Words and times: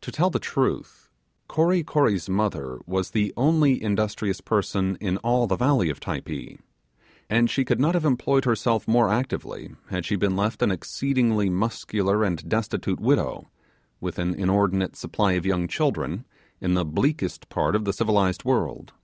To 0.00 0.10
tell 0.10 0.30
the 0.30 0.38
truth, 0.38 1.10
Kory 1.46 1.82
Kory's 1.84 2.26
mother 2.30 2.78
was 2.86 3.10
the 3.10 3.34
only 3.36 3.82
industrious 3.82 4.40
person 4.40 4.96
in 4.98 5.18
all 5.18 5.46
the 5.46 5.56
valley 5.56 5.90
of 5.90 6.00
Typee; 6.00 6.58
and 7.28 7.50
she 7.50 7.62
could 7.66 7.78
not 7.78 7.92
have 7.92 8.06
employed 8.06 8.46
herself 8.46 8.88
more 8.88 9.10
actively 9.10 9.74
had 9.90 10.06
she 10.06 10.16
been 10.16 10.36
left 10.36 10.62
an 10.62 10.70
exceedingly 10.70 11.50
muscular 11.50 12.24
and 12.24 12.48
destitute 12.48 12.98
widow, 12.98 13.50
with 14.00 14.18
an 14.18 14.32
inordinate 14.32 14.92
ate 14.92 14.96
supply 14.96 15.32
of 15.32 15.44
young 15.44 15.68
children, 15.68 16.24
in 16.58 16.72
the 16.72 16.86
bleakest 16.86 17.50
part 17.50 17.76
of 17.76 17.84
the 17.84 17.92
civilized 17.92 18.44
world. 18.46 18.94